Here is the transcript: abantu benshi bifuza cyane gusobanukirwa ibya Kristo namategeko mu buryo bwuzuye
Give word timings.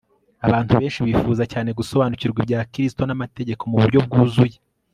abantu 0.45 0.71
benshi 0.79 1.05
bifuza 1.07 1.43
cyane 1.51 1.69
gusobanukirwa 1.79 2.39
ibya 2.41 2.61
Kristo 2.71 3.01
namategeko 3.05 3.61
mu 3.71 3.75
buryo 3.81 3.99
bwuzuye 4.07 4.57